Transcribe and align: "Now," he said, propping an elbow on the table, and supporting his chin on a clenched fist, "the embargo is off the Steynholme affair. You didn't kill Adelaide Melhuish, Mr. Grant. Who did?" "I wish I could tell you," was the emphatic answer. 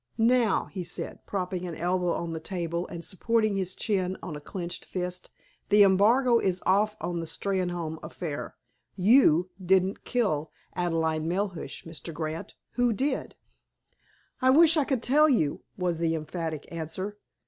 "Now," 0.17 0.65
he 0.65 0.83
said, 0.83 1.23
propping 1.27 1.67
an 1.67 1.75
elbow 1.75 2.11
on 2.13 2.33
the 2.33 2.39
table, 2.39 2.87
and 2.87 3.05
supporting 3.05 3.55
his 3.55 3.75
chin 3.75 4.17
on 4.23 4.35
a 4.35 4.41
clenched 4.41 4.83
fist, 4.83 5.29
"the 5.69 5.83
embargo 5.83 6.39
is 6.39 6.59
off 6.65 6.97
the 6.97 7.05
Steynholme 7.27 7.99
affair. 8.01 8.55
You 8.95 9.51
didn't 9.63 10.03
kill 10.03 10.51
Adelaide 10.73 11.25
Melhuish, 11.25 11.83
Mr. 11.85 12.11
Grant. 12.11 12.55
Who 12.71 12.93
did?" 12.93 13.35
"I 14.41 14.49
wish 14.49 14.75
I 14.75 14.85
could 14.85 15.03
tell 15.03 15.29
you," 15.29 15.61
was 15.77 15.99
the 15.99 16.15
emphatic 16.15 16.65
answer. 16.71 17.19